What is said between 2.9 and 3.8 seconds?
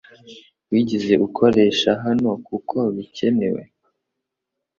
bikenewe